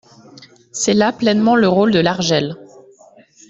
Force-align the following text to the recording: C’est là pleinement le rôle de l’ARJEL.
C’est 0.71 0.95
là 0.95 1.11
pleinement 1.13 1.55
le 1.55 1.67
rôle 1.67 1.91
de 1.91 1.99
l’ARJEL. 1.99 2.55